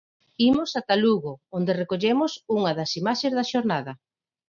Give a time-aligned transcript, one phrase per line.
[0.49, 3.93] Imos ata Lugo, onde recollemos unha das imaxes da xornada.